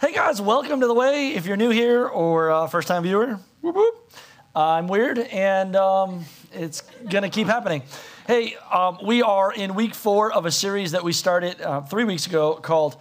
[0.00, 1.30] Hey guys, welcome to the way.
[1.34, 4.12] If you're new here or uh, first time viewer, whoop, whoop.
[4.54, 7.82] I'm weird and um, it's gonna keep happening.
[8.24, 12.04] Hey, um, we are in week four of a series that we started uh, three
[12.04, 12.96] weeks ago called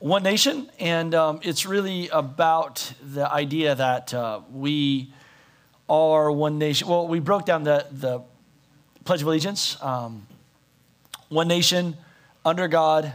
[0.00, 5.14] One Nation, and um, it's really about the idea that uh, we
[5.88, 6.88] are one nation.
[6.88, 8.20] Well, we broke down the the
[9.06, 10.26] Pledge of Allegiance, um,
[11.30, 11.96] one nation
[12.44, 13.14] under God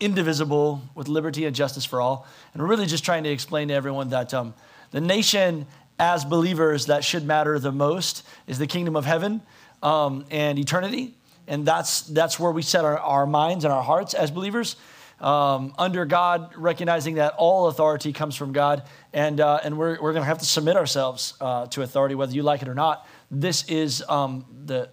[0.00, 2.26] indivisible, with liberty and justice for all.
[2.52, 4.54] And we're really just trying to explain to everyone that um,
[4.90, 5.66] the nation,
[5.98, 9.40] as believers, that should matter the most is the kingdom of heaven
[9.82, 11.14] um, and eternity.
[11.46, 14.76] And that's, that's where we set our, our minds and our hearts as believers.
[15.20, 18.82] Um, under God, recognizing that all authority comes from God,
[19.12, 22.32] and, uh, and we're, we're going to have to submit ourselves uh, to authority, whether
[22.32, 23.06] you like it or not.
[23.30, 24.90] This is um, the,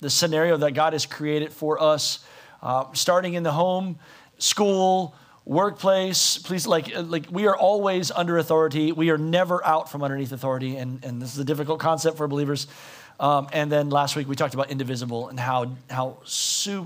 [0.00, 2.24] the scenario that God has created for us,
[2.62, 3.98] uh, starting in the home,
[4.38, 5.14] school,
[5.46, 8.92] workplace, please, like, like we are always under authority.
[8.92, 10.76] We are never out from underneath authority.
[10.76, 12.66] And, and this is a difficult concept for believers.
[13.18, 16.18] Um, and then last week we talked about indivisible and how, how,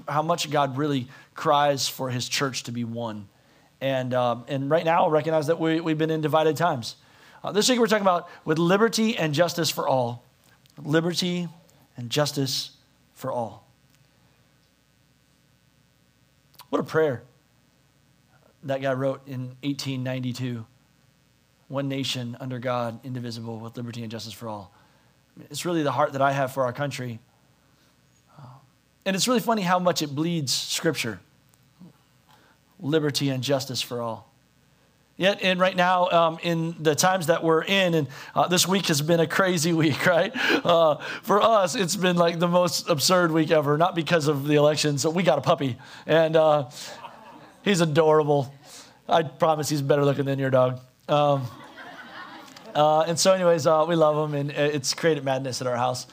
[0.06, 3.28] how much God really cries for his church to be one.
[3.80, 6.96] And, um, and right now, recognize that we, we've been in divided times.
[7.42, 10.22] Uh, this week we're talking about with liberty and justice for all.
[10.84, 11.48] Liberty
[11.96, 12.72] and justice
[13.14, 13.66] for all.
[16.68, 17.22] What a prayer
[18.64, 20.66] that guy wrote in 1892
[21.68, 24.72] One nation under God, indivisible, with liberty and justice for all.
[25.50, 27.20] It's really the heart that I have for our country.
[29.06, 31.20] And it's really funny how much it bleeds Scripture
[32.82, 34.26] liberty and justice for all.
[35.16, 38.86] Yet, and right now, um, in the times that we're in, and uh, this week
[38.86, 40.32] has been a crazy week, right?
[40.64, 44.54] Uh, for us, it's been like the most absurd week ever, not because of the
[44.54, 44.96] election.
[44.96, 46.70] So we got a puppy, and uh,
[47.62, 48.54] He's adorable.
[49.08, 50.80] I promise he's better looking than your dog.
[51.08, 51.46] Um,
[52.74, 56.06] uh, and so, anyways, uh, we love him, and it's created madness at our house.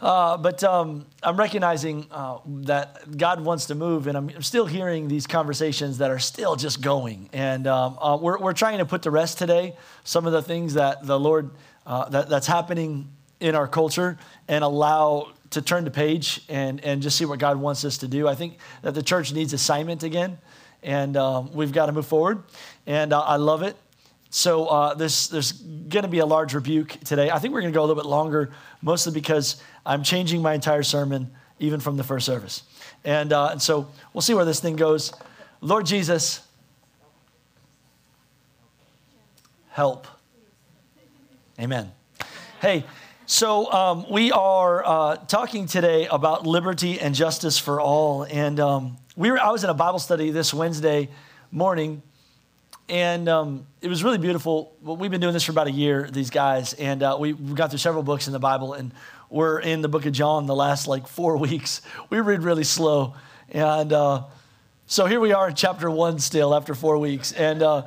[0.00, 4.66] Uh, but um, I'm recognizing uh, that God wants to move, and I'm, I'm, still
[4.66, 7.30] hearing these conversations that are still just going.
[7.32, 10.74] And um, uh, we're, we're trying to put to rest today some of the things
[10.74, 11.50] that the Lord
[11.86, 13.08] uh, that, that's happening
[13.40, 14.18] in our culture,
[14.48, 18.08] and allow to turn the page and, and just see what God wants us to
[18.08, 18.26] do.
[18.26, 20.38] I think that the church needs assignment again,
[20.82, 22.42] and um, we've got to move forward.
[22.86, 23.76] And uh, I love it.
[24.30, 27.30] So uh, there's, there's going to be a large rebuke today.
[27.30, 28.50] I think we're going to go a little bit longer,
[28.82, 31.30] mostly because I'm changing my entire sermon,
[31.60, 32.64] even from the first service.
[33.04, 35.12] And, uh, and so we'll see where this thing goes.
[35.60, 36.40] Lord Jesus,
[39.68, 40.08] help.
[41.60, 41.92] Amen.
[42.60, 42.84] Hey,
[43.26, 48.24] so, um, we are uh, talking today about liberty and justice for all.
[48.24, 51.08] And um, we were, I was in a Bible study this Wednesday
[51.50, 52.02] morning,
[52.86, 54.76] and um, it was really beautiful.
[54.82, 57.78] We've been doing this for about a year, these guys, and uh, we, got through
[57.78, 58.92] several books in the Bible, and
[59.30, 61.80] we're in the book of John the last like four weeks.
[62.10, 63.14] We read really slow.
[63.48, 64.24] And uh,
[64.86, 67.32] so here we are in chapter one still after four weeks.
[67.32, 67.84] And uh,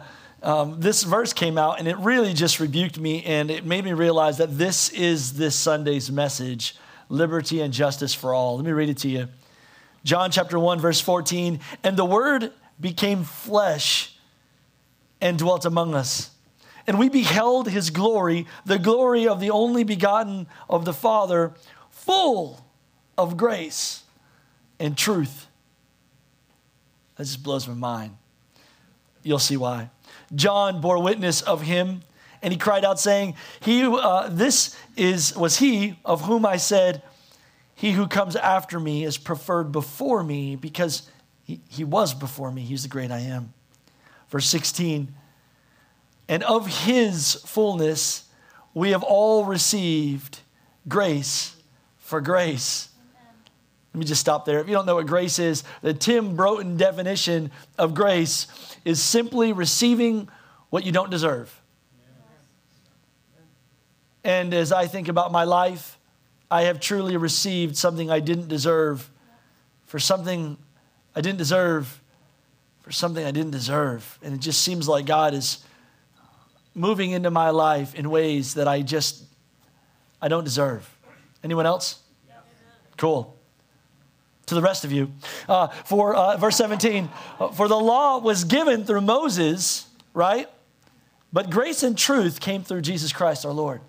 [0.48, 3.92] um, this verse came out and it really just rebuked me and it made me
[3.92, 6.78] realize that this is this Sunday's message
[7.10, 8.56] liberty and justice for all.
[8.56, 9.28] Let me read it to you.
[10.06, 11.60] John chapter 1, verse 14.
[11.84, 14.16] And the word became flesh
[15.20, 16.32] and dwelt among us.
[16.88, 21.56] And we beheld his glory, the glory of the only begotten of the Father,
[21.90, 22.66] full
[23.18, 24.04] of grace
[24.80, 25.48] and truth.
[27.18, 28.16] That just blows my mind.
[29.24, 29.90] You'll see why.
[30.36, 32.02] John bore witness of him,
[32.42, 37.02] and he cried out, saying, "He, uh, this is was he of whom I said,
[37.76, 41.10] He who comes after me is preferred before me, because
[41.44, 42.64] he, he was before me.
[42.64, 43.54] He's the great I am."
[44.30, 45.14] Verse sixteen.
[46.28, 48.26] And of his fullness
[48.74, 50.40] we have all received
[50.88, 51.56] grace
[51.98, 52.90] for grace.
[53.98, 54.60] Let me just stop there.
[54.60, 57.50] If you don't know what grace is, the Tim Broton definition
[57.80, 58.46] of grace
[58.86, 60.30] is simply receiving
[60.70, 61.60] what you don't deserve.
[64.24, 65.98] And as I think about my life,
[66.52, 69.10] I have truly received something I didn't deserve
[69.88, 70.60] for something
[71.16, 72.00] I didn't deserve
[72.82, 74.20] for something I didn't deserve.
[74.22, 75.66] And it just seems like God is
[76.76, 79.24] moving into my life in ways that I just
[80.22, 80.88] I don't deserve.
[81.44, 82.04] Anyone else?
[82.98, 83.37] Cool
[84.48, 85.12] to the rest of you.
[85.48, 87.10] Uh, for uh, verse 17,
[87.40, 90.50] uh, for the law was given through Moses, right?
[91.32, 93.82] But grace and truth came through Jesus Christ our Lord.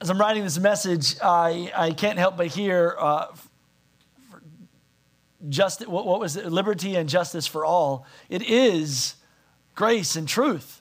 [0.00, 3.26] as I'm writing this message, I, I can't help but hear uh,
[5.48, 6.46] just what, what was it?
[6.46, 8.06] Liberty and justice for all.
[8.28, 9.16] It is
[9.74, 10.77] grace and truth.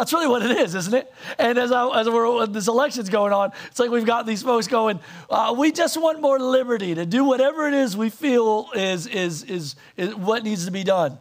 [0.00, 1.12] That's really what it is, isn't it?
[1.38, 4.66] And as, I, as we're, this election's going on, it's like we've got these folks
[4.66, 4.98] going,
[5.28, 9.42] uh, we just want more liberty to do whatever it is we feel is, is,
[9.42, 11.10] is, is what needs to be done.
[11.10, 11.18] And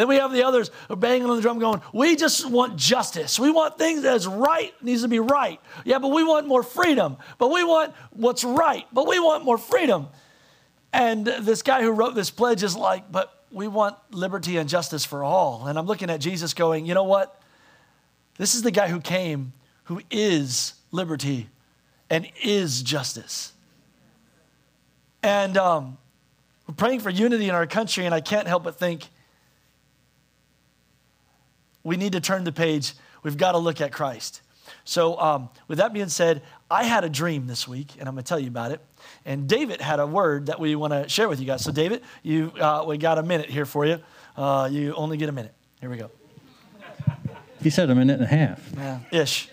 [0.00, 3.38] then we have the others banging on the drum going, we just want justice.
[3.38, 5.60] We want things that's right, needs to be right.
[5.84, 7.18] Yeah, but we want more freedom.
[7.36, 8.86] But we want what's right.
[8.94, 10.08] But we want more freedom.
[10.90, 15.04] And this guy who wrote this pledge is like, but we want liberty and justice
[15.04, 15.66] for all.
[15.66, 17.38] And I'm looking at Jesus going, you know what?
[18.42, 19.52] This is the guy who came,
[19.84, 21.48] who is liberty
[22.10, 23.52] and is justice.
[25.22, 25.96] And um,
[26.66, 29.06] we're praying for unity in our country, and I can't help but think
[31.84, 32.94] we need to turn the page.
[33.22, 34.40] We've got to look at Christ.
[34.82, 38.24] So, um, with that being said, I had a dream this week, and I'm going
[38.24, 38.80] to tell you about it.
[39.24, 41.62] And David had a word that we want to share with you guys.
[41.62, 44.00] So, David, you, uh, we got a minute here for you.
[44.36, 45.54] Uh, you only get a minute.
[45.80, 46.10] Here we go.
[47.62, 48.72] He said a minute and a half.
[48.76, 49.48] Yeah, ish.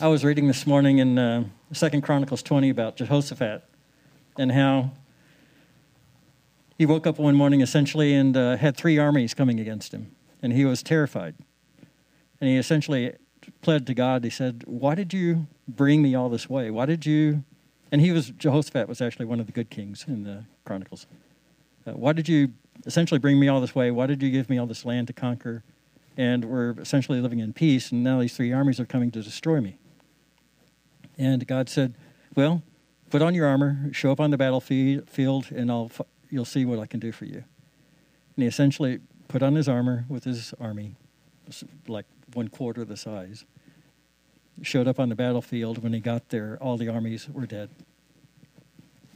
[0.00, 3.64] I was reading this morning in uh, Second Chronicles 20 about Jehoshaphat
[4.38, 4.92] and how
[6.78, 10.52] he woke up one morning essentially and uh, had three armies coming against him, and
[10.52, 11.34] he was terrified.
[12.40, 13.14] And he essentially
[13.62, 14.22] pled to God.
[14.22, 16.70] He said, "Why did you bring me all this way?
[16.70, 17.42] Why did you?"
[17.90, 21.08] And he was Jehoshaphat was actually one of the good kings in the Chronicles.
[21.84, 22.52] Uh, why did you
[22.86, 23.90] essentially bring me all this way?
[23.90, 25.64] Why did you give me all this land to conquer?
[26.16, 29.60] And we're essentially living in peace, and now these three armies are coming to destroy
[29.60, 29.78] me.
[31.18, 31.94] And God said,
[32.34, 32.62] Well,
[33.10, 35.90] put on your armor, show up on the battlefield, and I'll,
[36.30, 37.44] you'll see what I can do for you.
[38.36, 40.96] And he essentially put on his armor with his army,
[41.88, 43.44] like one quarter the size.
[44.62, 45.82] Showed up on the battlefield.
[45.82, 47.70] When he got there, all the armies were dead.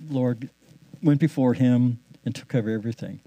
[0.09, 0.51] Lord
[1.03, 3.21] went before him and took over everything.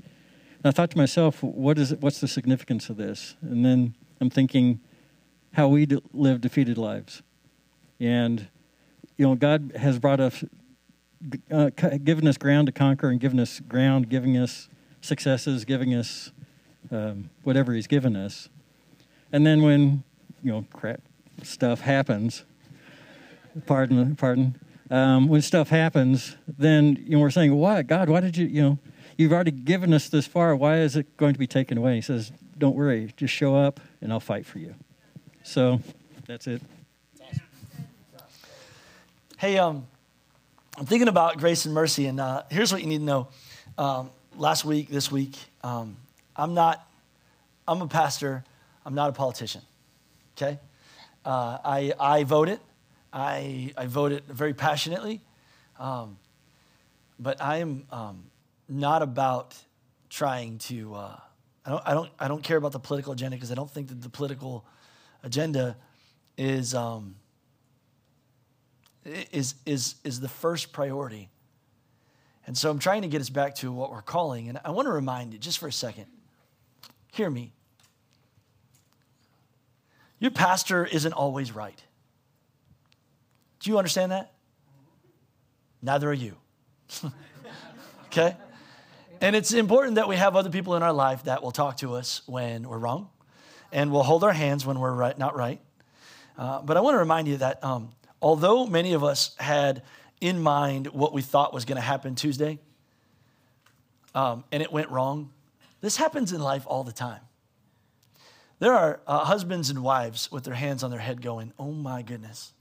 [0.64, 3.36] And I thought to myself, what is it, what's the significance of this?
[3.42, 4.80] And then I'm thinking
[5.54, 7.24] how we live defeated lives.
[8.00, 8.48] And,
[9.18, 10.44] you know, God has brought us,
[11.52, 14.70] uh, given us ground to conquer and given us ground, giving us
[15.02, 16.32] successes, giving us
[16.92, 18.48] um, whatever He's given us.
[19.32, 20.04] And then when,
[20.44, 21.02] you know, crap
[21.42, 22.44] stuff happens,
[23.66, 24.56] pardon, pardon,
[24.92, 28.62] um, when stuff happens, then, you know, we're saying, why, God, why did you, you
[28.62, 28.80] know,
[29.22, 30.56] You've already given us this far.
[30.56, 31.94] Why is it going to be taken away?
[31.94, 33.14] He says, Don't worry.
[33.16, 34.74] Just show up and I'll fight for you.
[35.44, 35.80] So
[36.26, 36.60] that's it.
[39.38, 39.86] Hey, um,
[40.76, 43.28] I'm thinking about grace and mercy, and uh, here's what you need to know.
[43.78, 45.98] Um, last week, this week, um,
[46.36, 46.84] I'm not,
[47.68, 48.44] I'm a pastor,
[48.88, 49.62] I'm not a politician,
[50.36, 50.58] okay?
[51.24, 52.60] Uh, I, I voted.
[53.14, 55.22] I, I voted very passionately.
[55.80, 56.18] Um,
[57.20, 58.31] but I am um,
[58.72, 59.56] not about
[60.10, 60.96] trying to.
[60.96, 61.20] Uh,
[61.66, 61.84] I don't.
[61.86, 62.10] I don't.
[62.20, 64.66] I don't care about the political agenda because I don't think that the political
[65.24, 65.78] agenda
[66.38, 67.16] is um,
[69.06, 71.30] is is is the first priority.
[72.48, 74.50] And so I'm trying to get us back to what we're calling.
[74.50, 76.08] And I want to remind you just for a second.
[77.12, 77.54] Hear me.
[80.18, 81.82] Your pastor isn't always right.
[83.60, 84.34] Do you understand that?
[85.82, 86.36] Neither are you.
[88.06, 88.36] okay?
[89.22, 91.94] And it's important that we have other people in our life that will talk to
[91.94, 93.08] us when we're wrong
[93.72, 95.62] and will hold our hands when we're right, not right.
[96.40, 99.84] Uh, but I want to remind you that um, although many of us had
[100.20, 102.58] in mind what we thought was going to happen Tuesday
[104.16, 105.32] um, and it went wrong,
[105.82, 107.22] this happens in life all the time.
[108.58, 112.02] There are uh, husbands and wives with their hands on their head going, Oh my
[112.02, 112.54] goodness,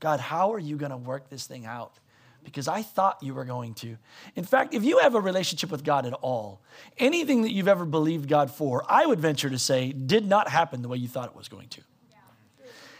[0.00, 1.98] God, how are you going to work this thing out?
[2.44, 3.96] Because I thought you were going to.
[4.36, 6.62] In fact, if you have a relationship with God at all,
[6.98, 10.82] anything that you've ever believed God for, I would venture to say, did not happen
[10.82, 11.80] the way you thought it was going to.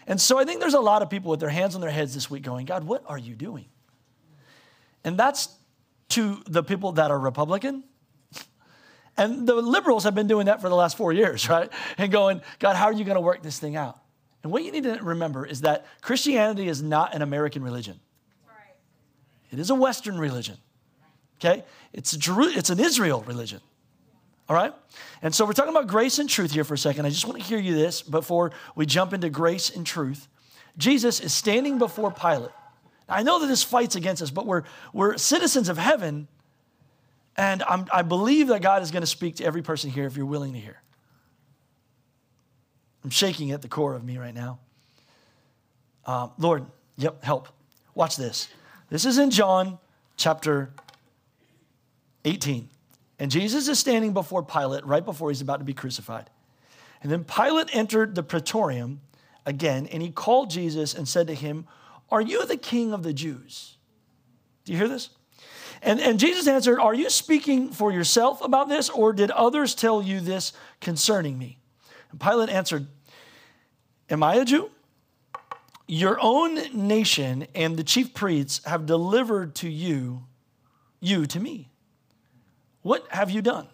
[0.06, 2.14] And so I think there's a lot of people with their hands on their heads
[2.14, 3.66] this week going, God, what are you doing?
[5.02, 5.48] And that's
[6.10, 7.84] to the people that are Republican.
[9.16, 11.70] And the liberals have been doing that for the last four years, right?
[11.96, 13.98] And going, God, how are you going to work this thing out?
[14.42, 18.00] And what you need to remember is that Christianity is not an American religion.
[19.54, 20.56] It is a Western religion.
[21.40, 21.64] Okay?
[21.92, 23.60] It's, a Jeru- it's an Israel religion.
[24.48, 24.74] All right?
[25.22, 27.06] And so we're talking about grace and truth here for a second.
[27.06, 30.28] I just want to hear you this before we jump into grace and truth.
[30.76, 32.50] Jesus is standing before Pilate.
[33.08, 36.26] I know that this fights against us, but we're, we're citizens of heaven,
[37.36, 40.16] and I'm, i believe that God is going to speak to every person here if
[40.16, 40.80] you're willing to hear.
[43.04, 44.58] I'm shaking at the core of me right now.
[46.06, 47.48] Uh, Lord, yep, help.
[47.94, 48.48] Watch this.
[48.90, 49.78] This is in John
[50.16, 50.72] chapter
[52.24, 52.68] 18.
[53.18, 56.30] And Jesus is standing before Pilate right before he's about to be crucified.
[57.02, 59.00] And then Pilate entered the praetorium
[59.46, 61.66] again, and he called Jesus and said to him,
[62.10, 63.76] Are you the king of the Jews?
[64.64, 65.10] Do you hear this?
[65.82, 70.02] And, and Jesus answered, Are you speaking for yourself about this, or did others tell
[70.02, 71.58] you this concerning me?
[72.10, 72.86] And Pilate answered,
[74.08, 74.70] Am I a Jew?
[75.86, 80.24] Your own nation and the chief priests have delivered to you,
[81.00, 81.68] you to me.
[82.82, 83.68] What have you done?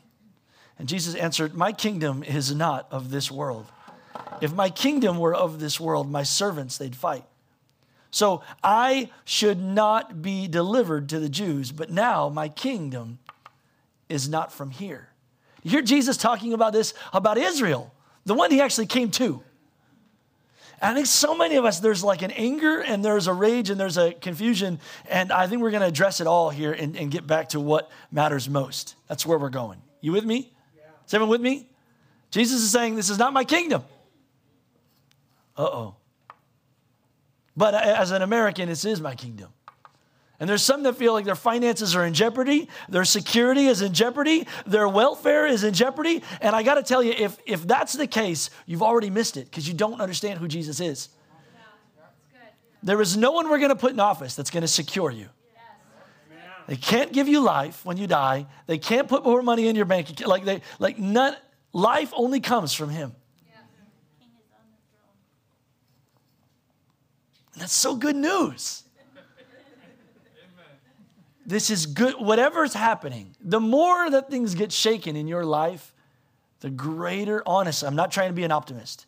[0.78, 3.66] And Jesus answered, My kingdom is not of this world.
[4.40, 7.24] If my kingdom were of this world, my servants, they'd fight.
[8.10, 13.18] So I should not be delivered to the Jews, but now my kingdom
[14.08, 15.10] is not from here.
[15.62, 19.42] You hear Jesus talking about this, about Israel, the one he actually came to.
[20.80, 23.68] And I think so many of us, there's like an anger and there's a rage
[23.68, 24.80] and there's a confusion.
[25.08, 27.60] And I think we're going to address it all here and, and, get back to
[27.60, 28.94] what matters most.
[29.06, 29.82] That's where we're going.
[30.00, 30.52] You with me?
[30.76, 30.82] Yeah.
[31.06, 31.68] Is everyone with me?
[32.30, 33.82] Jesus is saying, This is not my kingdom.
[35.56, 35.96] Uh oh.
[37.56, 39.50] But as an American, this is my kingdom.
[40.40, 43.92] And there's some that feel like their finances are in jeopardy, their security is in
[43.92, 46.22] jeopardy, their welfare is in jeopardy.
[46.40, 49.44] And I got to tell you, if, if that's the case, you've already missed it
[49.44, 51.10] because you don't understand who Jesus is.
[52.82, 55.28] There is no one we're going to put in office that's going to secure you.
[56.66, 58.46] They can't give you life when you die.
[58.66, 60.28] They can't put more money in your bank account.
[60.28, 60.96] Like they, like.
[61.72, 63.14] Life only comes from Him.
[67.52, 68.84] And That's so good news.
[71.50, 72.14] This is good.
[72.14, 75.92] Whatever's happening, the more that things get shaken in your life,
[76.60, 79.06] the greater, honest, I'm not trying to be an optimist.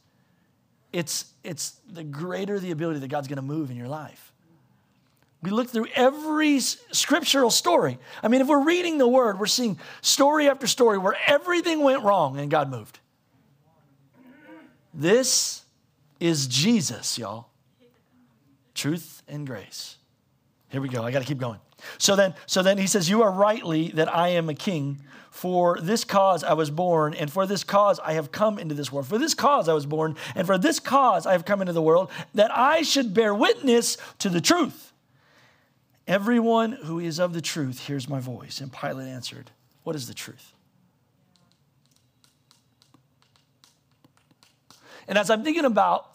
[0.92, 4.32] It's, it's the greater the ability that God's going to move in your life.
[5.40, 7.98] We look through every scriptural story.
[8.24, 12.02] I mean, if we're reading the word, we're seeing story after story where everything went
[12.02, 12.98] wrong and God moved.
[14.92, 15.62] This
[16.18, 17.46] is Jesus, y'all
[18.74, 19.96] truth and grace.
[20.72, 21.04] Here we go.
[21.04, 21.60] I got to keep going.
[21.98, 25.02] So then, so then he says, You are rightly that I am a king.
[25.30, 28.92] For this cause I was born, and for this cause I have come into this
[28.92, 29.06] world.
[29.06, 31.80] For this cause I was born, and for this cause I have come into the
[31.80, 34.92] world, that I should bear witness to the truth.
[36.06, 38.60] Everyone who is of the truth hears my voice.
[38.60, 39.50] And Pilate answered,
[39.84, 40.52] What is the truth?
[45.08, 46.14] And as I'm thinking about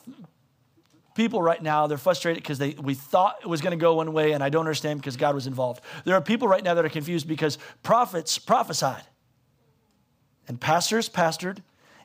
[1.18, 4.14] people right now, they're frustrated because they we thought it was going to go one
[4.14, 5.82] way, and I don't understand because God was involved.
[6.06, 9.04] There are people right now that are confused because prophets prophesied,
[10.48, 11.58] and pastors pastored,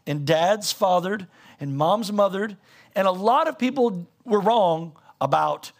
[0.07, 1.29] and dads fathered,
[1.61, 2.57] and moms mothered,
[2.97, 5.71] and a lot of people were wrong about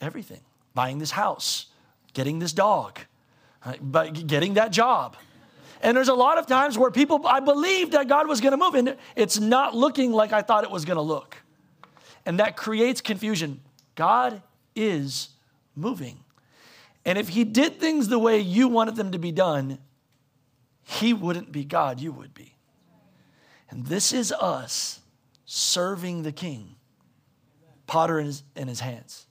[0.00, 0.40] everything
[0.74, 1.66] buying this house,
[2.12, 2.98] getting this dog,
[3.64, 5.16] uh, but getting that job.
[5.82, 8.58] And there's a lot of times where people, I believed that God was going to
[8.58, 11.36] move, and it's not looking like I thought it was going to look
[12.30, 13.60] and that creates confusion.
[13.96, 14.40] God
[14.76, 15.30] is
[15.74, 16.20] moving.
[17.04, 19.80] And if he did things the way you wanted them to be done,
[20.84, 22.54] he wouldn't be God, you would be.
[23.68, 25.00] And this is us
[25.44, 26.76] serving the king,
[27.88, 29.26] potter in his, in his hands.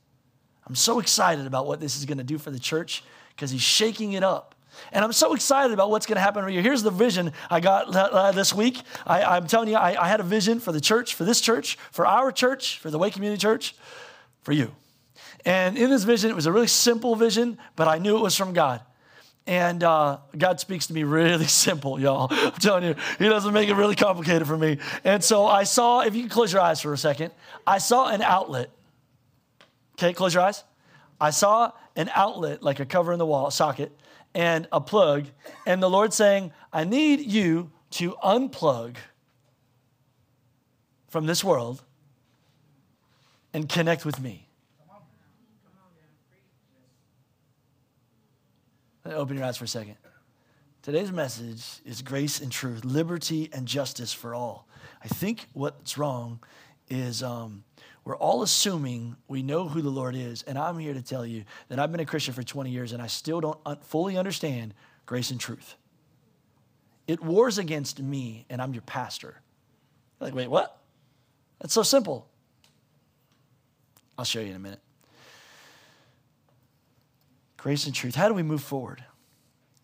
[0.68, 3.62] I'm so excited about what this is going to do for the church because he's
[3.62, 4.56] shaking it up.
[4.92, 6.62] And I'm so excited about what's going to happen for you.
[6.62, 8.82] Here's the vision I got uh, this week.
[9.06, 11.78] I, am telling you, I, I had a vision for the church, for this church,
[11.92, 13.76] for our church, for the Way Community Church,
[14.42, 14.76] for you.
[15.46, 18.36] And in this vision, it was a really simple vision, but I knew it was
[18.36, 18.82] from God.
[19.48, 22.28] And uh, God speaks to me really simple, y'all.
[22.32, 24.78] I'm telling you, He doesn't make it really complicated for me.
[25.04, 27.32] And so I saw, if you can close your eyes for a second,
[27.66, 28.70] I saw an outlet.
[29.98, 30.64] Okay, close your eyes.
[31.20, 33.92] I saw an outlet, like a cover in the wall, a socket
[34.34, 35.26] and a plug.
[35.66, 38.96] And the Lord saying, I need you to unplug
[41.08, 41.84] from this world
[43.54, 44.48] and connect with me.
[49.06, 49.96] Open your eyes for a second.
[50.84, 54.68] Today's message is grace and truth, liberty and justice for all.
[55.04, 56.40] I think what's wrong
[56.90, 57.64] is um,
[58.04, 60.44] we're all assuming we know who the Lord is.
[60.44, 63.02] And I'm here to tell you that I've been a Christian for 20 years and
[63.02, 64.74] I still don't fully understand
[65.06, 65.76] grace and truth.
[67.08, 69.42] It wars against me, and I'm your pastor.
[70.20, 70.80] You're like, wait, what?
[71.60, 72.28] That's so simple.
[74.18, 74.80] I'll show you in a minute.
[77.58, 78.14] Grace and truth.
[78.14, 79.04] How do we move forward?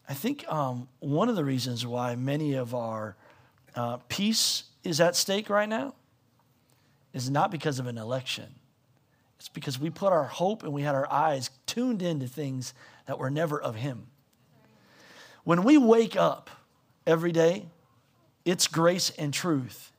[0.08, 3.16] I think um, one of the reasons why many of our
[3.76, 5.96] uh, peace is at stake right now
[7.16, 8.46] is not because of an election,
[9.38, 12.74] it's because we put our hope and we had our eyes tuned into things
[13.08, 14.08] that were never of Him.
[15.44, 16.50] When we wake up
[17.08, 17.68] every day,
[18.44, 19.92] it's grace and truth.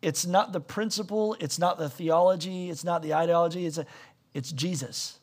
[0.00, 3.86] It's not the principle, it's not the theology, it's not the ideology, it's, a,
[4.32, 5.18] it's Jesus.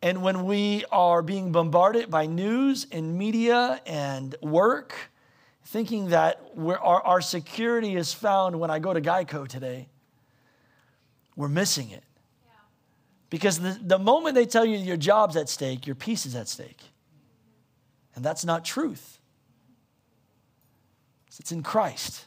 [0.00, 4.94] And when we are being bombarded by news and media and work,
[5.64, 9.88] thinking that our, our security is found when I go to Geico today,
[11.36, 12.02] we're missing it.
[13.30, 16.48] Because the, the moment they tell you your job's at stake, your peace is at
[16.48, 16.82] stake.
[18.16, 19.20] And that's not truth.
[21.40, 22.26] It's in Christ.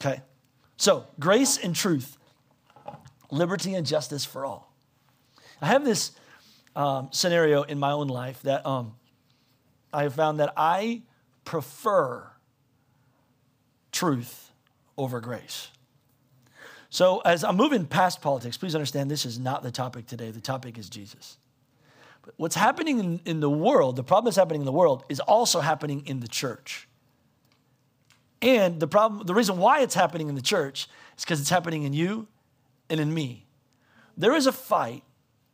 [0.00, 0.22] Okay.
[0.76, 2.16] So, grace and truth,
[3.32, 4.72] liberty and justice for all.
[5.60, 6.12] I have this
[6.76, 8.94] um, scenario in my own life that um,
[9.92, 11.02] I have found that I
[11.44, 12.30] prefer
[13.92, 14.52] truth
[14.96, 15.68] over grace.
[16.90, 20.30] So, as I'm moving past politics, please understand this is not the topic today.
[20.30, 21.36] The topic is Jesus.
[22.22, 25.20] But what's happening in, in the world, the problem that's happening in the world, is
[25.20, 26.88] also happening in the church.
[28.40, 31.82] And the problem, the reason why it's happening in the church is because it's happening
[31.82, 32.26] in you
[32.88, 33.46] and in me.
[34.16, 35.02] There is a fight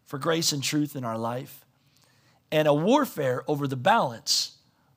[0.04, 1.63] for grace and truth in our life
[2.54, 4.52] and a warfare over the balance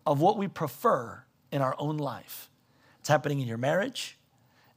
[0.06, 2.52] of what we prefer in our own life.
[3.00, 4.16] It's happening in your marriage,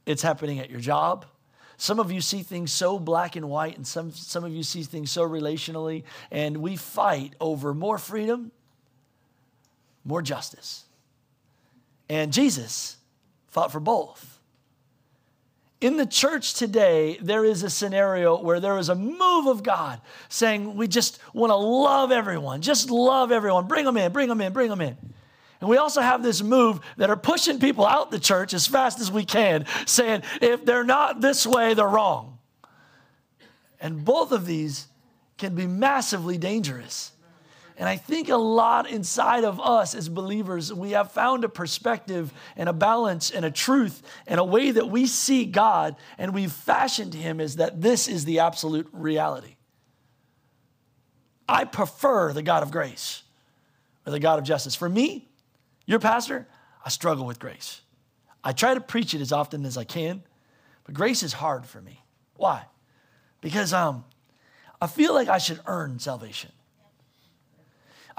[0.07, 1.27] it's happening at your job,
[1.77, 4.81] some of you see things so black and white, and some, some of you see
[4.81, 8.51] things so relationally, and we fight over more freedom,
[10.03, 10.85] more justice.
[12.09, 12.97] And Jesus
[13.47, 14.39] fought for both.
[15.81, 19.99] In the church today, there is a scenario where there is a move of God
[20.29, 24.41] saying, We just want to love everyone, just love everyone, bring them in, bring them
[24.41, 24.95] in, bring them in.
[25.59, 28.99] And we also have this move that are pushing people out the church as fast
[28.99, 32.37] as we can, saying, if they're not this way, they're wrong.
[33.79, 34.87] And both of these
[35.39, 37.11] can be massively dangerous.
[37.77, 42.33] And I think a lot inside of us as believers, we have found a perspective
[42.55, 46.51] and a balance and a truth and a way that we see God and we've
[46.51, 49.55] fashioned Him as that this is the absolute reality.
[51.47, 53.23] I prefer the God of grace
[54.05, 54.75] or the God of justice.
[54.75, 55.29] For me,
[55.85, 56.47] your pastor,
[56.85, 57.81] I struggle with grace.
[58.43, 60.23] I try to preach it as often as I can,
[60.85, 62.03] but grace is hard for me.
[62.35, 62.65] Why?
[63.41, 64.05] Because um,
[64.81, 66.51] I feel like I should earn salvation.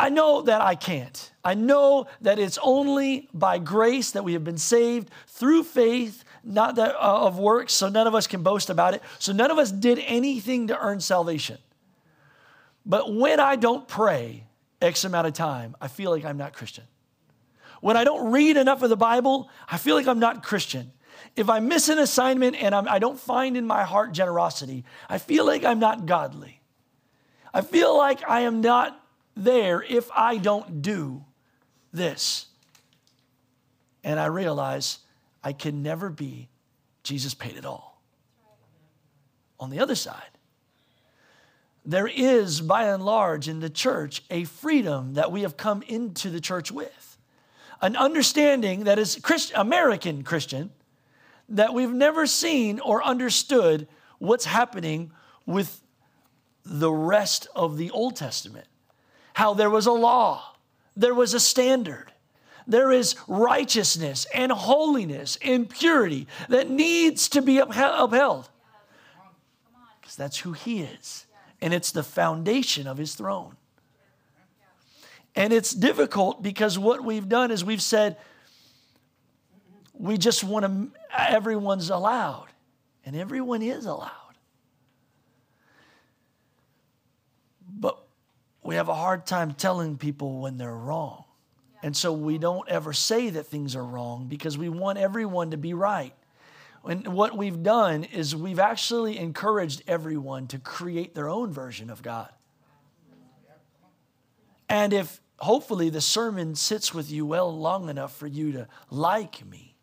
[0.03, 1.31] I know that I can't.
[1.45, 6.75] I know that it's only by grace that we have been saved through faith, not
[6.75, 9.03] that uh, of works, so none of us can boast about it.
[9.21, 11.59] So none of us did anything to earn salvation.
[12.85, 14.49] But when I don't pray
[14.81, 16.85] X amount of time, I feel like I'm not Christian.
[17.81, 20.91] When I don't read enough of the Bible, I feel like I'm not Christian.
[21.37, 24.85] If I miss an assignment and I'm, I do not find in my heart generosity,
[25.09, 26.61] I feel like I'm not godly.
[27.55, 28.99] I feel like I am not
[29.37, 31.25] there if I don't do
[31.93, 32.47] this.
[34.05, 34.99] And I realize
[35.43, 36.49] I can never be
[37.03, 38.01] Jesus paid it all.
[39.59, 40.23] On the other side,
[41.85, 46.31] there is, by and large, in the church, a freedom that we have come into
[46.31, 47.19] the church with
[47.81, 50.71] an understanding that is Christ, American Christian
[51.49, 55.11] that we've never seen or understood what's happening
[55.45, 55.83] with
[56.65, 58.67] the rest of the Old Testament.
[59.35, 60.55] How there was a law,
[60.97, 62.13] there was a standard,
[62.67, 68.49] there is righteousness and holiness and purity that needs to be upheld.
[70.01, 71.27] Because that's who He is,
[71.61, 73.57] and it's the foundation of His throne.
[75.35, 78.19] And it's difficult because what we've done is we've said,
[79.95, 82.49] we just want to, everyone's allowed.
[83.05, 84.11] And everyone is allowed.
[87.69, 87.99] But
[88.63, 91.25] we have a hard time telling people when they're wrong.
[91.83, 95.57] And so we don't ever say that things are wrong because we want everyone to
[95.57, 96.15] be right.
[96.85, 102.03] And what we've done is we've actually encouraged everyone to create their own version of
[102.03, 102.31] God.
[104.69, 109.45] And if hopefully the sermon sits with you well long enough for you to like
[109.45, 109.75] me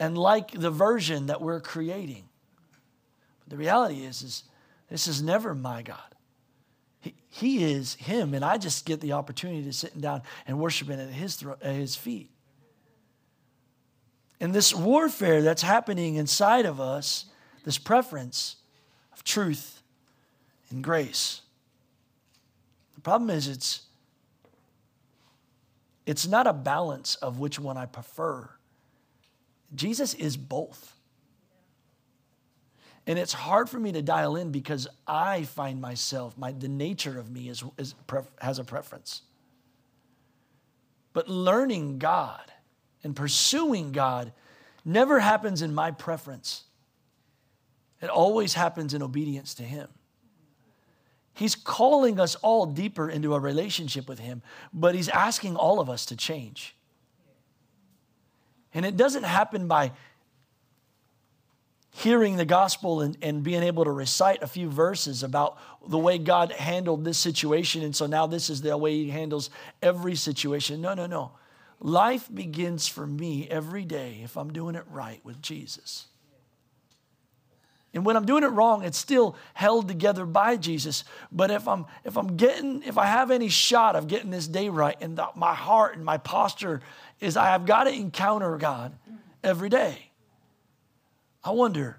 [0.00, 2.24] and like the version that we're creating.
[3.40, 4.44] But the reality is, is
[4.90, 6.13] this is never my God.
[7.34, 11.00] He, is Him, and I just get the opportunity to sit down and worship Him
[11.00, 12.30] at His, thro- at his feet.
[14.38, 17.24] And this warfare that's happening inside of us,
[17.64, 18.54] this preference
[19.12, 19.82] of truth
[20.70, 21.40] and grace
[22.94, 23.82] The problem is it's
[26.06, 28.48] it's not a balance of which one I prefer.
[29.74, 30.93] Jesus is both.
[33.06, 37.18] And it's hard for me to dial in because I find myself, my, the nature
[37.18, 37.94] of me is, is
[38.40, 39.22] has a preference.
[41.12, 42.50] But learning God
[43.02, 44.32] and pursuing God
[44.84, 46.64] never happens in my preference,
[48.00, 49.88] it always happens in obedience to Him.
[51.34, 55.90] He's calling us all deeper into a relationship with Him, but He's asking all of
[55.90, 56.74] us to change.
[58.72, 59.92] And it doesn't happen by
[61.96, 66.18] hearing the gospel and, and being able to recite a few verses about the way
[66.18, 67.84] God handled this situation.
[67.84, 69.48] And so now this is the way He handles
[69.80, 70.80] every situation.
[70.80, 71.30] No, no, no.
[71.78, 76.06] Life begins for me every day if I'm doing it right with Jesus.
[77.92, 81.04] And when I'm doing it wrong, it's still held together by Jesus.
[81.30, 84.68] But if I'm if I'm getting if I have any shot of getting this day
[84.68, 86.80] right, and the, my heart and my posture
[87.20, 88.98] is I have got to encounter God
[89.44, 90.10] every day.
[91.44, 91.98] I wonder,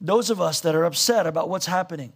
[0.00, 2.12] those of us that are upset about what's happening,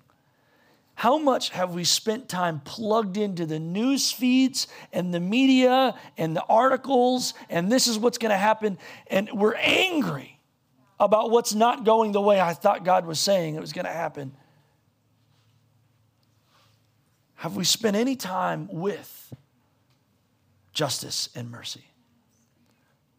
[0.94, 6.36] how much have we spent time plugged into the news feeds and the media and
[6.36, 10.38] the articles, and this is what's going to happen, and we're angry
[11.00, 13.92] about what's not going the way I thought God was saying it was going to
[13.92, 14.32] happen?
[17.36, 19.32] Have we spent any time with
[20.72, 21.84] justice and mercy,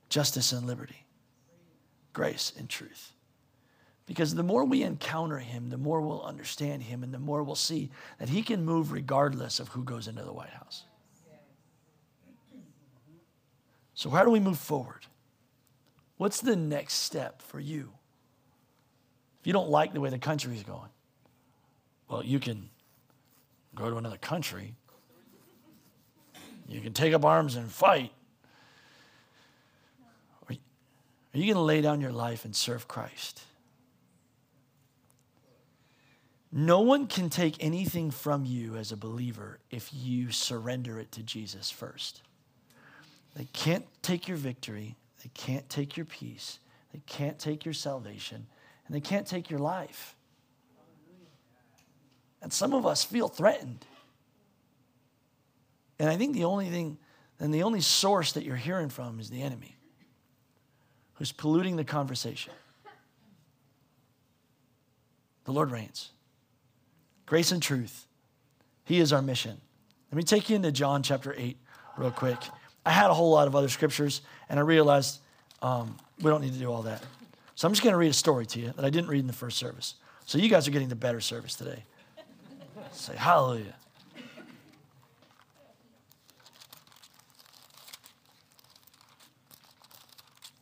[0.10, 1.06] justice and liberty?
[2.20, 3.14] Grace and truth.
[4.06, 7.56] Because the more we encounter him, the more we'll understand him, and the more we'll
[7.56, 10.84] see that he can move regardless of who goes into the White House.
[13.94, 15.06] So, how do we move forward?
[16.18, 17.94] What's the next step for you?
[19.40, 20.90] If you don't like the way the country is going,
[22.10, 22.70] well, you can
[23.76, 24.76] go to another country.
[26.68, 28.12] You can take up arms and fight.
[31.34, 33.44] Are you going to lay down your life and serve Christ?
[36.52, 41.24] No one can take anything from you as a believer if you surrender it to
[41.24, 42.24] Jesus first.
[43.36, 46.58] They can't take your victory, they can't take your peace,
[46.92, 48.48] they can't take your salvation,
[48.88, 50.16] and they can't take your life.
[52.42, 53.86] And some of us feel threatened.
[56.00, 56.98] And I think the only thing,
[57.40, 59.76] and the only source that you're hearing from is the enemy
[61.20, 62.54] who's polluting the conversation.
[65.44, 66.10] The Lord reigns.
[67.26, 68.08] Grace and truth.
[68.86, 69.60] He is our mission.
[70.12, 71.58] Let me take you into John chapter 8
[71.98, 72.38] real quick.
[72.86, 75.20] I had a whole lot of other scriptures, and I realized
[75.62, 77.04] um, we don't need to do all that.
[77.54, 79.28] So I'm just going to read a story to you that I didn't read in
[79.28, 79.96] the first service.
[80.26, 81.84] So you guys are getting the better service today.
[82.94, 83.76] Say hallelujah.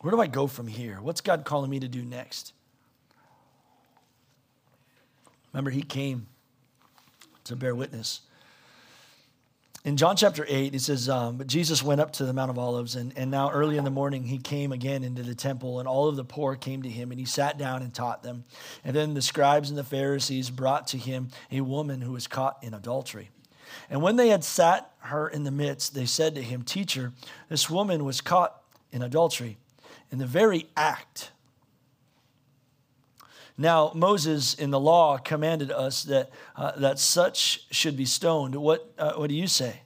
[0.08, 1.00] Where do I go from here?
[1.02, 2.54] What's God calling me to do next?
[5.52, 6.28] Remember, he came
[7.43, 8.22] to bear witness.
[9.84, 12.58] In John chapter 8, it says, um, But Jesus went up to the Mount of
[12.58, 15.89] Olives, and, and now early in the morning he came again into the temple, and
[15.89, 18.46] all of the poor came to him, and he sat down and taught them.
[18.86, 22.63] And then the scribes and the Pharisees brought to him a woman who was caught
[22.63, 23.30] in adultery.
[23.89, 27.12] And when they had sat her in the midst, they said to him, Teacher,
[27.50, 28.62] this woman was caught
[28.93, 29.58] in adultery
[30.12, 31.32] in the very act.
[33.58, 38.56] Now, Moses in the law commanded us that, uh, that such should be stoned.
[38.56, 39.82] What, uh, what do you say?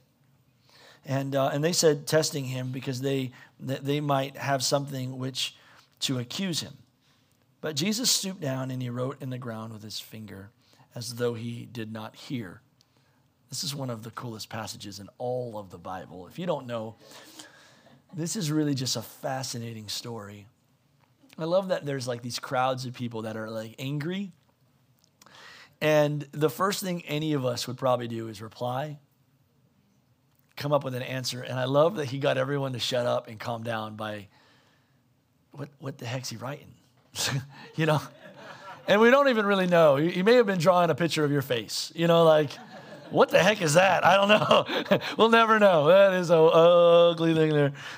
[1.05, 5.55] And, uh, and they said, testing him because they, they might have something which
[6.01, 6.73] to accuse him.
[7.61, 10.49] But Jesus stooped down and he wrote in the ground with his finger
[10.93, 12.61] as though he did not hear.
[13.49, 16.27] This is one of the coolest passages in all of the Bible.
[16.27, 16.95] If you don't know,
[18.13, 20.47] this is really just a fascinating story.
[21.37, 24.31] I love that there's like these crowds of people that are like angry.
[25.79, 28.99] And the first thing any of us would probably do is reply,
[30.55, 31.41] come up with an answer.
[31.41, 34.27] And I love that he got everyone to shut up and calm down by
[35.51, 36.73] what, what the heck's he writing?
[37.75, 38.01] you know?
[38.87, 39.95] And we don't even really know.
[39.95, 42.49] He may have been drawing a picture of your face, you know, like
[43.11, 44.05] what the heck is that?
[44.05, 44.99] I don't know.
[45.17, 45.87] we'll never know.
[45.87, 47.53] That is a ugly thing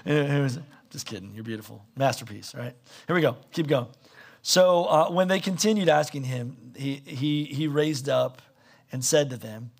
[0.06, 0.49] there.
[0.89, 1.32] Just kidding.
[1.34, 1.84] You're beautiful.
[1.95, 2.76] Masterpiece, right?
[3.08, 3.38] Here we go.
[3.52, 3.88] Keep going.
[4.43, 8.41] So uh, when they continued asking him, he, he, he raised up
[8.91, 9.71] and said to them,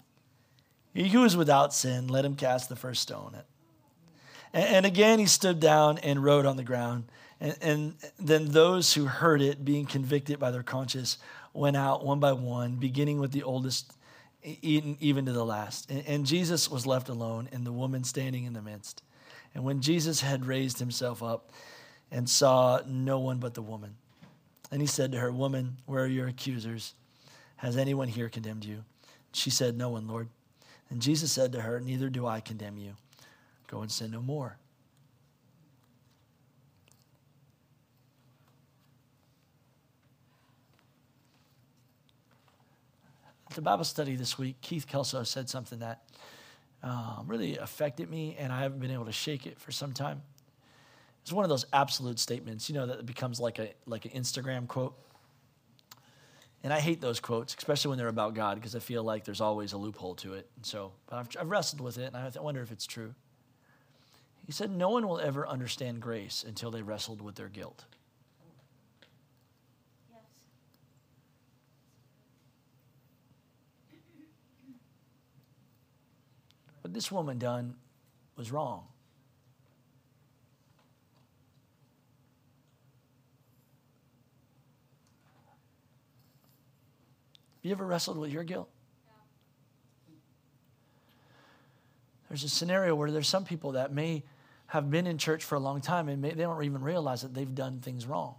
[0.94, 3.36] He who is without sin, let him cast the first stone.
[4.54, 7.06] And, and again he stood down and wrote on the ground.
[7.40, 11.18] And, and then those who heard it, being convicted by their conscience,
[11.54, 13.94] went out one by one, beginning with the oldest
[14.44, 15.90] eaten even to the last.
[15.90, 19.02] And, Jesus was left alone, and the woman standing in the midst.
[19.54, 21.52] And when Jesus had raised himself up
[22.12, 23.96] and saw no one but the woman,
[24.72, 26.94] and he said to her, Woman, where are your accusers?
[27.58, 28.84] Has anyone here condemned you?
[29.32, 30.30] She said, No one, Lord.
[30.90, 32.94] And Jesus said to her, Neither do I condemn you.
[33.68, 34.58] Go and sin no more.
[43.56, 46.02] The Bible study this week, Keith Kelso said something that
[46.84, 50.22] um, really affected me, and I haven't been able to shake it for some time.
[51.22, 54.68] It's one of those absolute statements, you know, that becomes like a like an Instagram
[54.68, 54.94] quote.
[56.64, 59.42] And I hate those quotes, especially when they're about God, because I feel like there's
[59.42, 60.50] always a loophole to it.
[60.56, 63.14] And so, but I've, I've wrestled with it, and I wonder if it's true.
[64.46, 67.86] He said, No one will ever understand grace until they wrestled with their guilt.
[76.94, 77.74] This woman done
[78.38, 78.86] was wrong.
[87.56, 88.70] Have you ever wrestled with your guilt?
[92.30, 94.24] There's a scenario where there's some people that may
[94.68, 97.34] have been in church for a long time and may, they don't even realize that
[97.34, 98.36] they've done things wrong.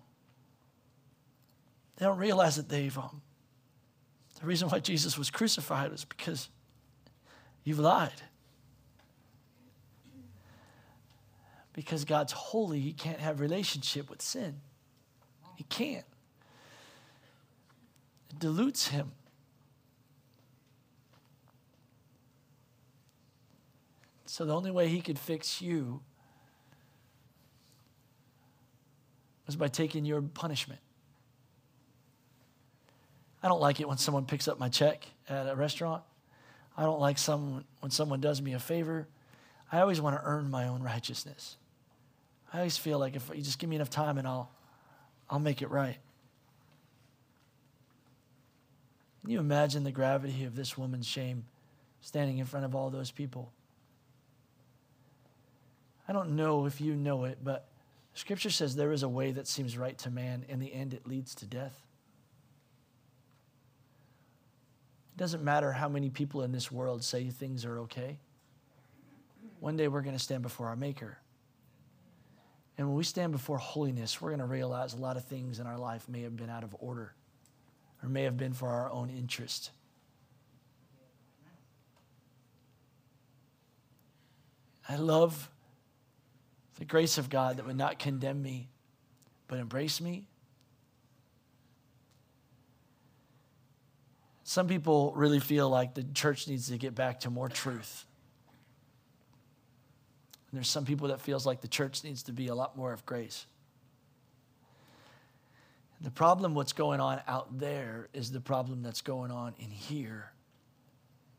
[1.97, 2.97] They don't realize that they've.
[2.97, 3.23] Um,
[4.41, 6.49] the reason why Jesus was crucified is because
[7.65, 8.23] you've lied.
[11.75, 14.61] Because God's holy, He can't have relationship with sin.
[15.57, 16.07] He can't.
[18.31, 19.13] It dilutes Him.
[24.25, 26.01] So the only way He could fix you
[29.47, 30.81] was by taking your punishment.
[33.43, 36.03] I don't like it when someone picks up my check at a restaurant.
[36.77, 39.07] I don't like someone when someone does me a favor.
[39.71, 41.57] I always want to earn my own righteousness.
[42.55, 44.49] I always feel like if you just give me enough time and I'll
[45.29, 45.97] I'll make it right.
[49.21, 51.47] Can you imagine the gravity of this woman's shame
[52.01, 53.53] standing in front of all those people?
[56.07, 57.67] I don't know if you know it, but
[58.13, 60.45] Scripture says there is a way that seems right to man.
[60.49, 61.83] In the end, it leads to death.
[65.17, 68.19] It doesn't matter how many people in this world say things are okay.
[69.59, 71.19] One day we're going to stand before our Maker.
[72.77, 75.67] And when we stand before holiness, we're going to realize a lot of things in
[75.67, 77.15] our life may have been out of order
[78.03, 79.71] or may have been for our own interest.
[84.89, 85.51] I love
[86.79, 88.69] the grace of God that would not condemn me,
[89.47, 90.27] but embrace me.
[94.43, 98.05] Some people really feel like the church needs to get back to more truth.
[100.55, 102.93] And there's some people that feels like the church needs to be a lot more
[102.93, 103.45] of grace.
[106.01, 110.31] The problem what's going on out there is the problem that's going on in here.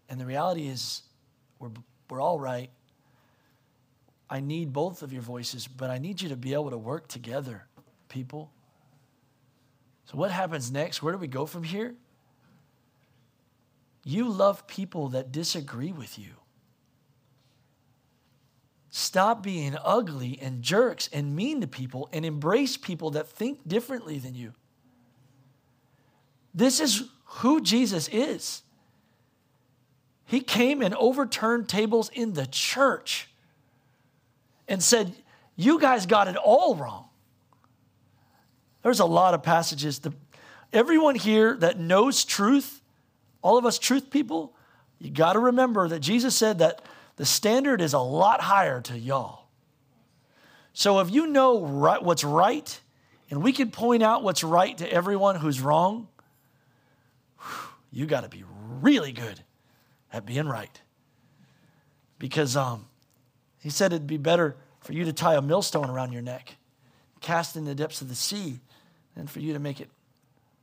[0.09, 1.03] And the reality is
[1.59, 1.69] we're,
[2.09, 2.69] we're all right
[4.29, 7.07] I need both of your voices, but I need you to be able to work
[7.07, 7.67] together,
[8.09, 8.51] people.
[10.05, 11.03] So, what happens next?
[11.03, 11.95] Where do we go from here?
[14.03, 16.31] You love people that disagree with you.
[19.15, 24.19] Stop being ugly and jerks and mean to people and embrace people that think differently
[24.19, 24.51] than you.
[26.53, 28.61] This is who Jesus is.
[30.25, 33.29] He came and overturned tables in the church
[34.67, 35.13] and said,
[35.55, 37.05] You guys got it all wrong.
[38.83, 39.99] There's a lot of passages.
[39.99, 40.11] To,
[40.73, 42.81] everyone here that knows truth,
[43.41, 44.53] all of us truth people,
[44.99, 46.81] you got to remember that Jesus said that
[47.17, 49.47] the standard is a lot higher to y'all.
[50.73, 52.79] So if you know right, what's right,
[53.29, 56.09] and we can point out what's right to everyone who's wrong,
[57.91, 58.43] you got to be
[58.81, 59.39] really good
[60.11, 60.81] at being right.
[62.19, 62.85] Because um,
[63.59, 66.57] he said it'd be better for you to tie a millstone around your neck,
[67.21, 68.59] cast in the depths of the sea,
[69.15, 69.89] than for you to make it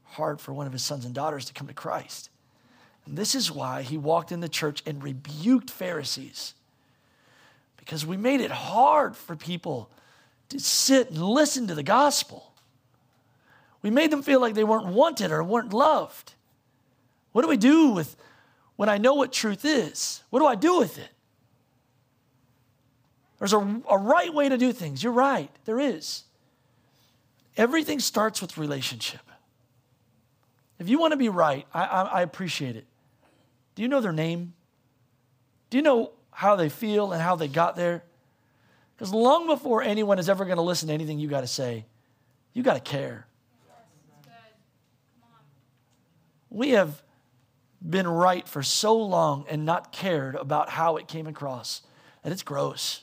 [0.05, 2.29] hard for one of his sons and daughters to come to Christ.
[3.07, 6.55] And this is why he walked in the church and rebuked Pharisees.
[7.77, 9.91] Because we made it hard for people
[10.51, 12.53] to sit and listen to the gospel.
[13.83, 16.35] We made them feel like they weren't wanted or weren't loved.
[17.33, 18.17] What do we do with
[18.77, 20.23] when I know what truth is?
[20.31, 21.09] What do I do with it?
[23.39, 25.03] There's a, a right way to do things.
[25.03, 26.23] You're right, there is.
[27.57, 29.21] Everything starts with relationship.
[30.79, 32.87] If you want to be right, I, I, I appreciate it.
[33.75, 34.55] Do you know their name?
[35.71, 38.05] Do you know how they feel and how they got there?
[38.95, 41.87] Because long before anyone is ever going to listen to anything you got to say,
[42.53, 43.27] you got to care.
[46.53, 47.03] we have
[47.89, 51.83] been right for so long and not cared about how it came across
[52.23, 53.03] that it's gross.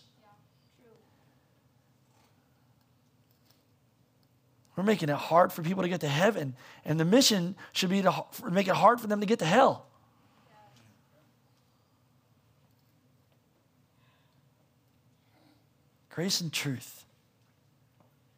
[4.75, 6.55] We're making it hard for people to get to heaven,
[6.85, 9.88] and the mission should be to make it hard for them to get to hell.
[16.19, 17.05] Grace and truth.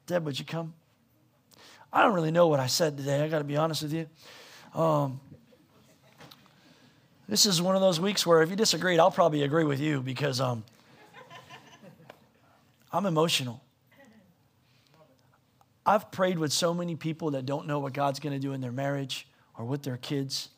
[0.06, 0.76] Deb, would you come?
[1.91, 3.24] I don't really know what I said today.
[3.24, 4.08] I got to be honest with you.
[4.80, 5.20] Um,
[7.28, 10.00] this is one of those weeks where if you disagreed, I'll probably agree with you
[10.00, 10.63] because um,
[12.94, 13.63] I'm emotional.
[15.84, 18.62] I've prayed with so many people that don't know what God's going to do in
[18.62, 20.50] their marriage or with their kids.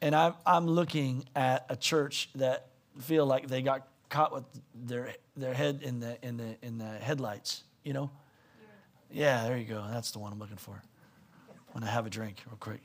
[0.00, 5.14] And I'm, I'm looking at a church that feel like they got caught with their,
[5.36, 8.10] their head in the, in, the, in the headlights, you know?
[9.10, 9.84] Yeah, there you go.
[9.90, 10.82] That's the one I'm looking for.
[11.72, 12.80] Going to have a drink real quick.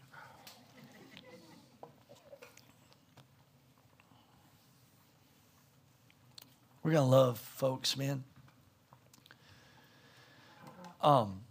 [6.83, 8.23] We're to love folks, man.
[11.01, 11.41] Um,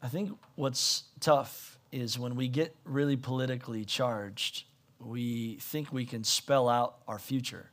[0.00, 4.64] I think what's tough is when we get really politically charged,
[5.00, 7.71] we think we can spell out our future.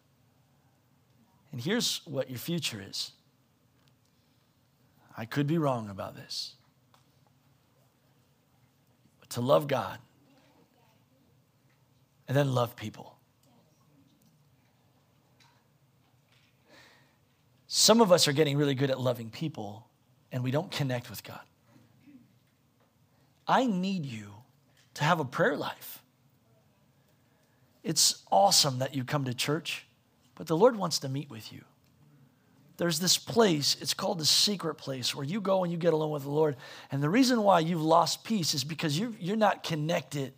[1.52, 3.12] And here's what your future is
[5.18, 6.56] I could be wrong about this.
[9.20, 10.00] But to love God
[12.28, 13.16] and then love people.
[17.68, 19.88] Some of us are getting really good at loving people
[20.32, 21.42] and we don't connect with God.
[23.48, 24.34] I need you
[24.96, 26.04] to have a prayer life.
[27.84, 29.88] It's awesome that you come to church,
[30.40, 31.66] but the Lord wants to meet with you.
[32.78, 36.12] There's this place, it's called the secret place, where you go and you get alone
[36.12, 36.56] with the Lord.
[36.94, 40.32] And the reason why you've lost peace is because you're, you're not connected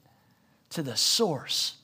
[0.72, 1.76] to the source.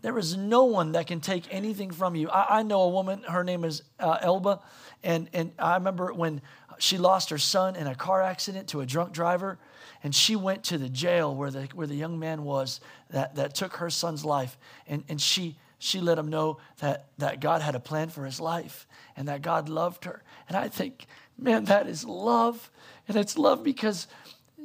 [0.00, 2.30] There is no one that can take anything from you.
[2.30, 4.60] I, I know a woman, her name is uh, Elba,
[5.02, 6.40] and, and I remember when
[6.78, 9.58] she lost her son in a car accident to a drunk driver
[10.04, 13.56] and she went to the jail where the, where the young man was that, that
[13.56, 14.56] took her son's life.
[14.86, 18.40] And, and she, she let him know that, that God had a plan for his
[18.40, 20.22] life and that God loved her.
[20.46, 22.70] And I think, man, that is love.
[23.08, 24.06] And it's love because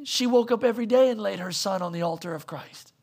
[0.03, 2.93] she woke up every day and laid her son on the altar of Christ.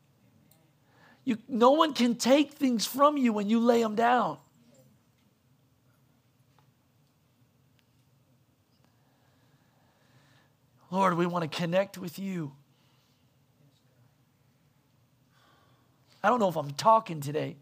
[1.25, 4.37] You, no one can take things from you when you lay them down.
[10.89, 12.53] Lord, we want to connect with you.
[16.23, 17.57] I don't know if I'm talking today,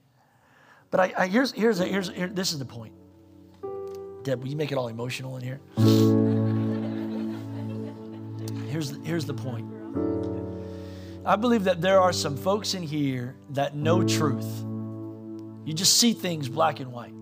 [0.93, 2.93] but I, I here's here's a, here's here, this is the point.
[4.21, 5.59] Deb, will you make it all emotional in here?
[8.69, 9.65] Here's here's the point.
[11.25, 14.45] I believe that there are some folks in here that know truth.
[15.65, 17.15] You just see things black and white.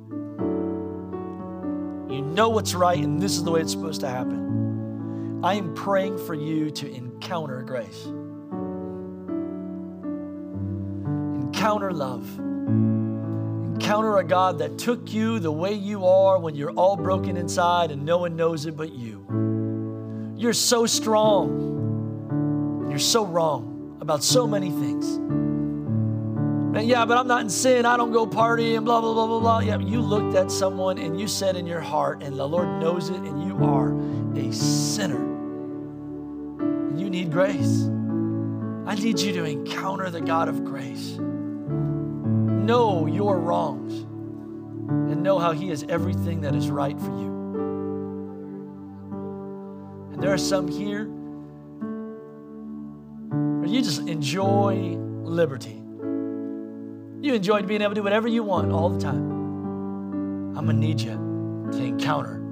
[2.13, 5.39] You know what's right, and this is the way it's supposed to happen.
[5.45, 8.03] I am praying for you to encounter grace,
[11.45, 12.50] encounter love,
[13.91, 17.91] encounter a God that took you the way you are when you're all broken inside
[17.91, 20.33] and no one knows it but you.
[20.37, 25.17] You're so strong, you're so wrong about so many things.
[26.77, 27.85] And yeah, but I'm not in sin.
[27.85, 29.59] I don't go party and blah, blah, blah, blah, blah.
[29.59, 33.09] Yeah, you looked at someone and you said in your heart, and the Lord knows
[33.09, 33.91] it, and you are
[34.37, 35.21] a sinner
[36.61, 37.89] And you need grace.
[38.85, 41.19] I need you to encounter the God of grace.
[42.65, 43.93] Know your wrongs
[44.89, 47.31] and know how He is everything that is right for you.
[50.13, 51.05] And there are some here
[53.59, 55.81] where you just enjoy liberty.
[57.21, 59.31] You enjoy being able to do whatever you want all the time.
[60.55, 62.43] I'm to need you to encounter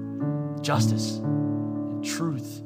[0.62, 2.62] justice and truth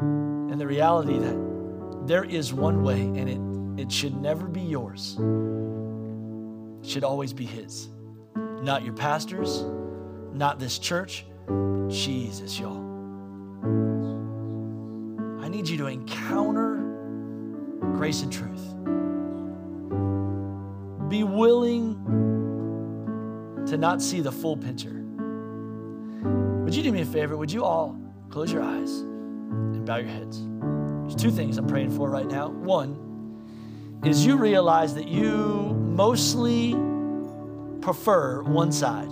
[0.00, 5.16] and the reality that there is one way and it, it should never be yours.
[6.88, 7.88] Should always be His.
[8.34, 9.62] Not your pastors,
[10.32, 11.26] not this church,
[11.88, 12.78] Jesus, y'all.
[15.42, 16.76] I need you to encounter
[17.92, 18.64] grace and truth.
[21.10, 21.94] Be willing
[23.66, 25.04] to not see the full picture.
[26.64, 27.36] Would you do me a favor?
[27.36, 29.00] Would you all close your eyes?
[29.00, 30.42] And bow your heads.
[31.02, 32.48] There's two things I'm praying for right now.
[32.48, 33.07] One
[34.04, 36.74] is you realize that you mostly
[37.80, 39.08] prefer one side.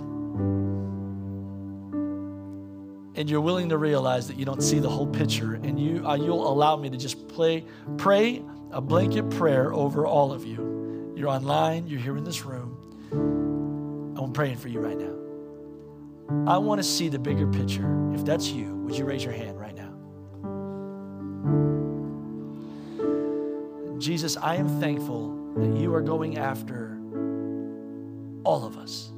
[3.15, 6.15] And you're willing to realize that you don't see the whole picture, and you uh,
[6.15, 7.65] you'll allow me to just play,
[7.97, 11.13] pray a blanket prayer over all of you.
[11.15, 12.77] You're online, you're here in this room.
[14.17, 15.15] I'm praying for you right now.
[16.45, 18.13] I want to see the bigger picture.
[18.13, 19.86] If that's you, would you raise your hand right now?
[23.99, 26.97] Jesus, I am thankful that you are going after
[28.43, 29.11] all of us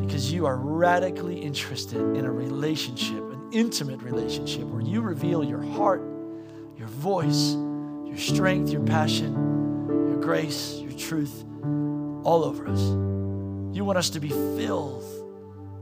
[0.00, 5.62] because you are radically interested in a relationship, an intimate relationship where you reveal your
[5.62, 6.02] heart,
[6.76, 7.52] your voice,
[8.06, 9.34] your strength, your passion,
[10.08, 11.44] your grace, your truth
[12.24, 12.80] all over us.
[13.76, 15.04] You want us to be filled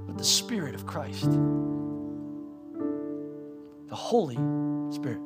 [0.06, 1.30] with the Spirit of Christ,
[3.88, 4.36] the Holy
[4.92, 5.20] Spirit.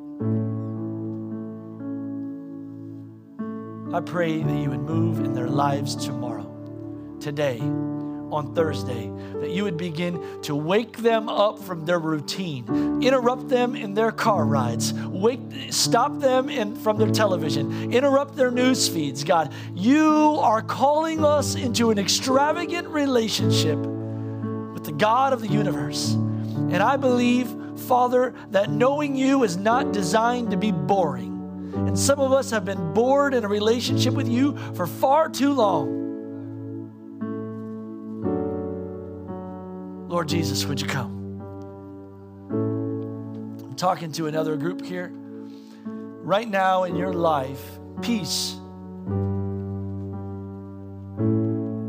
[3.93, 6.49] I pray that you would move in their lives tomorrow,
[7.19, 13.49] today, on Thursday, that you would begin to wake them up from their routine, interrupt
[13.49, 15.39] them in their car rides, wake,
[15.69, 19.23] stop them in, from their television, interrupt their news feeds.
[19.23, 26.13] God, you are calling us into an extravagant relationship with the God of the universe.
[26.13, 27.47] And I believe,
[27.81, 31.32] Father, that knowing you is not designed to be boring.
[31.75, 35.53] And some of us have been bored in a relationship with you for far too
[35.53, 36.03] long.
[40.07, 41.11] Lord Jesus, would you come?
[43.63, 45.11] I'm talking to another group here.
[46.23, 48.55] Right now in your life, peace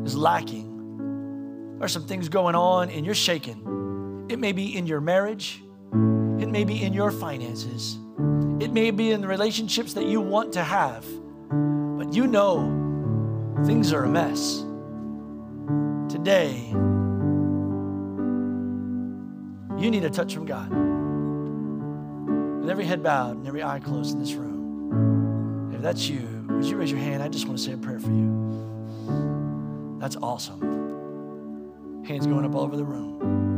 [0.04, 1.76] is lacking.
[1.78, 4.26] There's some things going on and you're shaken.
[4.30, 5.62] It may be in your marriage,
[5.92, 7.98] it may be in your finances,
[8.60, 11.04] it may be in the relationships that you want to have,
[11.48, 12.82] but you know
[13.64, 14.64] things are a mess.
[16.12, 16.68] Today,
[19.78, 20.70] you need a touch from God.
[22.60, 26.64] With every head bowed and every eye closed in this room, if that's you, would
[26.64, 27.22] you raise your hand?
[27.22, 29.98] I just want to say a prayer for you.
[30.00, 32.04] That's awesome.
[32.06, 33.53] Hands going up all over the room.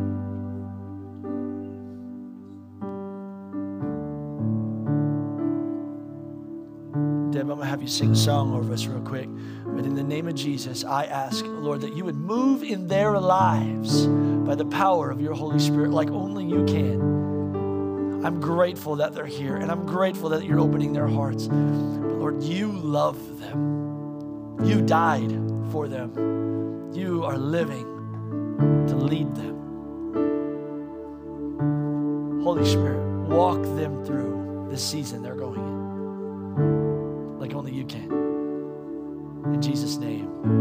[7.86, 9.28] You sing a song over us real quick.
[9.64, 13.16] But in the name of Jesus, I ask, Lord, that you would move in their
[13.16, 18.24] lives by the power of your Holy Spirit like only you can.
[18.26, 21.46] I'm grateful that they're here, and I'm grateful that you're opening their hearts.
[21.46, 24.58] But Lord, you love them.
[24.64, 25.30] You died
[25.70, 26.90] for them.
[26.92, 27.86] You are living
[28.88, 29.54] to lead them.
[32.42, 35.85] Holy Spirit, walk them through the season they're going in
[37.46, 38.10] like only you can.
[39.54, 40.46] In Jesus' name.